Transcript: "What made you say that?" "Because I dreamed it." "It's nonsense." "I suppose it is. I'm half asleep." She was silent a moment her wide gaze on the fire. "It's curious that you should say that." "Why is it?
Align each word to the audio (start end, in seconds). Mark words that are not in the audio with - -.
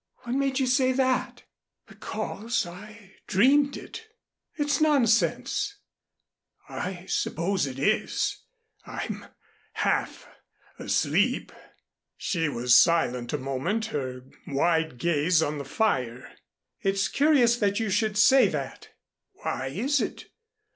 "What 0.23 0.33
made 0.33 0.57
you 0.59 0.65
say 0.65 0.93
that?" 0.93 1.43
"Because 1.87 2.65
I 2.65 3.17
dreamed 3.27 3.77
it." 3.77 4.07
"It's 4.55 4.81
nonsense." 4.81 5.75
"I 6.67 7.05
suppose 7.05 7.67
it 7.67 7.77
is. 7.77 8.41
I'm 8.83 9.27
half 9.73 10.27
asleep." 10.79 11.51
She 12.17 12.49
was 12.49 12.73
silent 12.75 13.31
a 13.31 13.37
moment 13.37 13.85
her 13.93 14.23
wide 14.47 14.97
gaze 14.97 15.43
on 15.43 15.59
the 15.59 15.65
fire. 15.65 16.33
"It's 16.81 17.07
curious 17.07 17.57
that 17.57 17.79
you 17.79 17.91
should 17.91 18.17
say 18.17 18.47
that." 18.47 18.89
"Why 19.43 19.67
is 19.67 20.01
it? 20.01 20.31